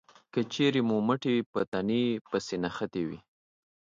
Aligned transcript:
که 0.33 0.39
چېرې 0.53 0.81
مو 0.87 0.97
مټې 1.07 1.35
په 1.51 1.59
تنې 1.71 2.03
پسې 2.29 2.55
نښتې 2.63 3.01
وي 3.09 3.19